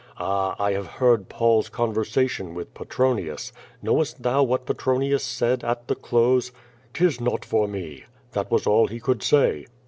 [0.17, 3.53] Ah, I have heard Paul's con versation with Petronius.
[3.83, 6.51] Knowest thou what Petronius said at the close?
[6.91, 9.67] *'Tis not for me.' That was all he could say."